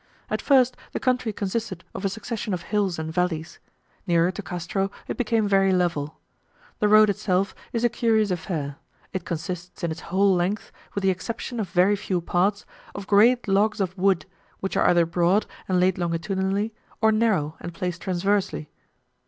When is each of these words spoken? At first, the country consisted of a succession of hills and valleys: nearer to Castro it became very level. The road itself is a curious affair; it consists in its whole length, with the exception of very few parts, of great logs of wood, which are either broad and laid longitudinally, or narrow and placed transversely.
At 0.31 0.41
first, 0.41 0.75
the 0.93 0.99
country 0.99 1.31
consisted 1.31 1.83
of 1.93 2.03
a 2.03 2.09
succession 2.09 2.55
of 2.55 2.63
hills 2.63 2.97
and 2.97 3.13
valleys: 3.13 3.59
nearer 4.07 4.31
to 4.31 4.41
Castro 4.41 4.89
it 5.07 5.15
became 5.15 5.47
very 5.47 5.71
level. 5.71 6.17
The 6.79 6.87
road 6.87 7.07
itself 7.11 7.53
is 7.71 7.83
a 7.83 7.87
curious 7.87 8.31
affair; 8.31 8.77
it 9.13 9.25
consists 9.25 9.83
in 9.83 9.91
its 9.91 9.99
whole 10.09 10.33
length, 10.33 10.71
with 10.95 11.03
the 11.03 11.11
exception 11.11 11.59
of 11.59 11.69
very 11.69 11.95
few 11.95 12.19
parts, 12.19 12.65
of 12.95 13.05
great 13.05 13.47
logs 13.47 13.79
of 13.79 13.95
wood, 13.95 14.25
which 14.59 14.75
are 14.75 14.87
either 14.89 15.05
broad 15.05 15.45
and 15.67 15.79
laid 15.79 15.99
longitudinally, 15.99 16.73
or 16.99 17.11
narrow 17.11 17.55
and 17.59 17.71
placed 17.75 18.01
transversely. 18.01 18.71